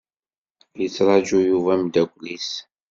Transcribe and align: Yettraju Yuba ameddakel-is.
Yettraju 0.79 1.39
Yuba 1.49 1.71
ameddakel-is. 1.75 2.49